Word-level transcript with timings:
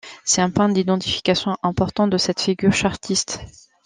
C'est 0.25 0.41
un 0.41 0.49
point 0.49 0.67
d'identification 0.67 1.57
important 1.61 2.07
de 2.07 2.17
cette 2.17 2.41
figure 2.41 2.73
chartiste. 2.73 3.39